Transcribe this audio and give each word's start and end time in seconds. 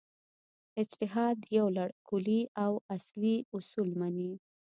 اجتهاد 0.81 1.37
یو 1.57 1.67
لړ 1.77 1.89
کُلي 2.09 2.41
او 2.63 2.71
اصلي 2.95 3.35
اصول 3.57 3.89
مني. 3.99 4.31